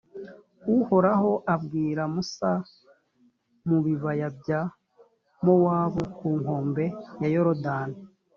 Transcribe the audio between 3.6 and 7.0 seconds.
mu bibaya bya mowabu ku nkombe